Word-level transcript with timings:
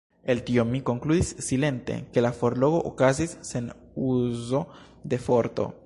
El 0.23 0.41
tio 0.43 0.63
mi 0.69 0.79
konkludis 0.89 1.29
silente, 1.49 1.97
ke 2.15 2.23
la 2.27 2.33
forlogo 2.39 2.81
okazis 2.93 3.37
sen 3.53 3.71
uzo 4.09 4.65
de 5.13 5.23
forto. 5.29 5.73